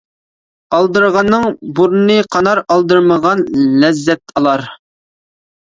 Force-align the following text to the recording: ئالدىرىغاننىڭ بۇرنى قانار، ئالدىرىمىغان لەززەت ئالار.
ئالدىرىغاننىڭ 0.77 1.45
بۇرنى 1.81 2.17
قانار، 2.37 2.63
ئالدىرىمىغان 2.77 3.47
لەززەت 3.85 4.37
ئالار. 4.43 4.69